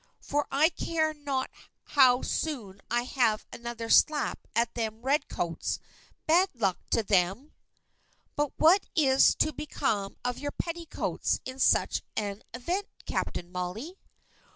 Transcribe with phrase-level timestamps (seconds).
[0.19, 1.51] for I care not
[1.83, 5.77] how soon I have another slap at them Red Coats,
[6.25, 7.51] bad luck to them!"
[8.35, 13.99] "But what is to become of your petticoats, in such an event, Captain Molly?"